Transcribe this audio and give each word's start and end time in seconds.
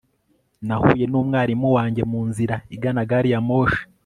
nahuye 0.67 1.05
numwarimu 1.11 1.67
wanjye 1.77 2.03
munzira 2.11 2.55
igana 2.75 3.01
gariyamoshi 3.09 3.81